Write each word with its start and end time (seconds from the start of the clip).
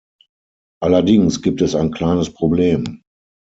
Allerdings 0.81 1.43
gibt 1.43 1.61
es 1.61 1.75
ein 1.75 1.91
kleines 1.91 2.33
Problem. 2.33 3.03